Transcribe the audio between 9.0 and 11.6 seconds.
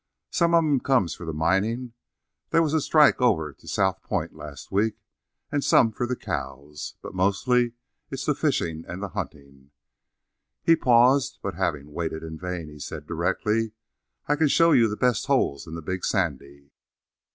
the hunting." He paused, but